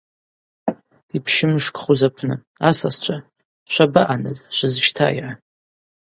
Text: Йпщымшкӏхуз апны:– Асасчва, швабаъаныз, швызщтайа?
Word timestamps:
Йпщымшкӏхуз 1.17 2.01
апны:– 2.07 2.35
Асасчва, 2.69 3.17
швабаъаныз, 3.71 4.39
швызщтайа? 4.55 5.29